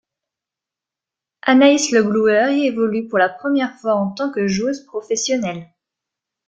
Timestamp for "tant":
4.09-4.31